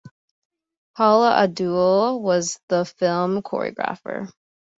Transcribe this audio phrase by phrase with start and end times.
[0.97, 4.31] Paula Abdul was the film choreographer.